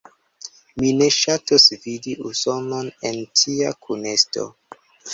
Mi 0.79 0.89
ne 1.01 1.09
ŝatus 1.17 1.67
vidi 1.85 2.17
Usonon 2.31 2.93
en 3.13 3.23
tia 3.45 3.79
kunesto. 3.87 4.53